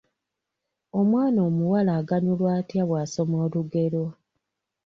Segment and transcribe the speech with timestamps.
[0.99, 4.05] Omwana omuwala aganyulwa atya bw’asoma olugero?